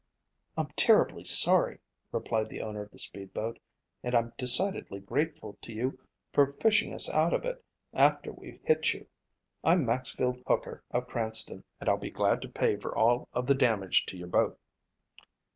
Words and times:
"I'm 0.57 0.69
terribly 0.69 1.25
sorry," 1.25 1.79
replied 2.11 2.49
the 2.49 2.59
owner 2.61 2.81
of 2.81 2.89
the 2.89 2.97
speed 2.97 3.35
boat, 3.35 3.59
"and 4.01 4.15
I'm 4.15 4.33
decidedly 4.35 4.99
grateful 4.99 5.59
to 5.61 5.71
you 5.71 5.99
for 6.33 6.47
fishing 6.49 6.91
us 6.91 7.07
out 7.07 7.35
of 7.35 7.45
it 7.45 7.63
after 7.93 8.31
we 8.31 8.59
hit 8.63 8.93
you. 8.95 9.05
I'm 9.63 9.85
Maxfield 9.85 10.41
Hooker 10.47 10.81
of 10.89 11.05
Cranston 11.05 11.63
and 11.79 11.87
I'll 11.87 11.97
be 11.99 12.09
glad 12.09 12.41
to 12.41 12.49
pay 12.49 12.77
for 12.77 12.97
all 12.97 13.27
of 13.31 13.45
the 13.45 13.53
damage 13.53 14.07
to 14.07 14.17
your 14.17 14.27
boat." 14.29 14.57